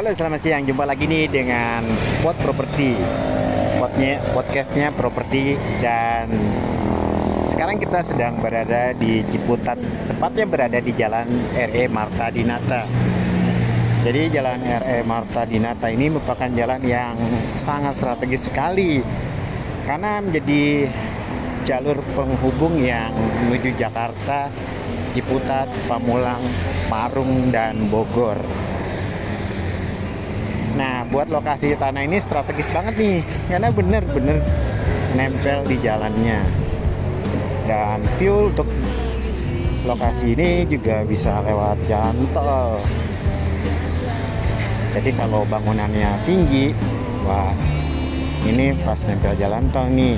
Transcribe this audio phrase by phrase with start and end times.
[0.00, 1.84] Halo selamat siang, jumpa lagi nih dengan
[2.24, 2.96] Pot Property.
[3.76, 6.24] Potnya, podcastnya Property dan
[7.52, 9.76] sekarang kita sedang berada di Ciputat
[10.08, 12.88] Tepatnya berada di Jalan RE Marta Dinata.
[14.00, 17.12] Jadi Jalan RE Marta Dinata ini merupakan jalan yang
[17.52, 19.04] sangat strategis sekali
[19.84, 20.88] Karena menjadi
[21.68, 23.12] jalur penghubung yang
[23.52, 24.48] menuju Jakarta
[25.12, 26.40] Ciputat, Pamulang,
[26.88, 28.40] Parung, dan Bogor.
[30.80, 33.20] Nah, buat lokasi tanah ini strategis banget nih,
[33.52, 34.40] karena bener-bener
[35.12, 36.40] nempel di jalannya.
[37.68, 38.64] Dan view untuk
[39.84, 42.80] lokasi ini juga bisa lewat jalan tol.
[44.96, 46.72] Jadi kalau bangunannya tinggi,
[47.28, 47.52] wah
[48.48, 50.16] ini pas nempel jalan tol nih.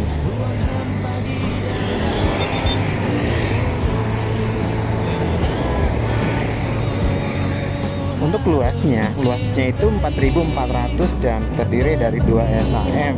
[8.22, 8.46] Untuk
[8.82, 13.14] luasnya, luasnya itu 4.400 dan terdiri dari dua SAM.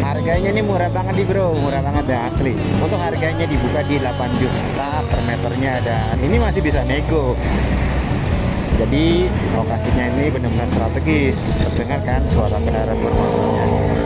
[0.00, 2.56] Harganya ini murah banget nih bro, murah banget dah asli.
[2.80, 7.36] Untuk harganya dibuka di 8 juta per meternya dan ini masih bisa nego.
[8.80, 11.52] Jadi lokasinya ini benar-benar strategis.
[11.60, 14.05] Terdengar kan suara kendaraan bermotornya.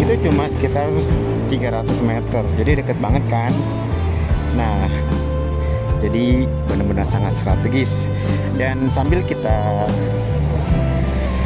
[0.00, 0.88] Itu cuma sekitar
[1.50, 3.52] 300 meter jadi deket banget kan?
[4.56, 4.88] Nah
[6.00, 8.08] jadi benar-benar sangat strategis.
[8.56, 9.86] Dan sambil kita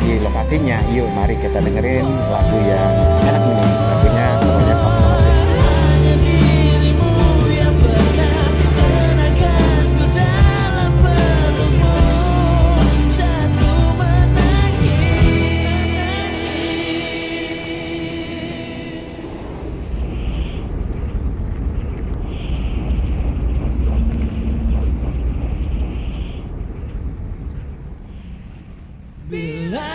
[0.05, 3.74] di lokasinya yuk mari kita dengerin lagu yang enak nih
[29.31, 29.94] Be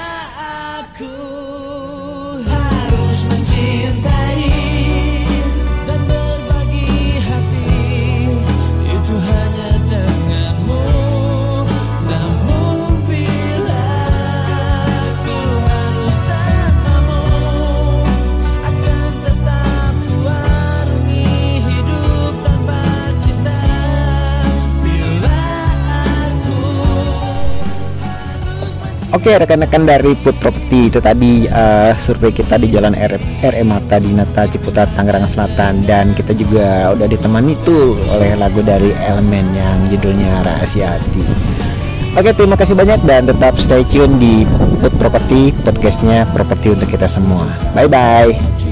[29.20, 34.00] Oke rekan-rekan dari Put Property itu tadi eh, survei kita di Jalan R RE Marta
[34.00, 39.92] Dinata Ciputat Tangerang Selatan dan kita juga udah ditemani tuh oleh lagu dari Elemen yang
[39.92, 41.24] judulnya Rahasia Hati.
[42.16, 44.48] Oke terima kasih banyak dan tetap stay tune di
[44.80, 47.44] Put Property podcastnya properti untuk kita semua.
[47.76, 48.69] Bye bye.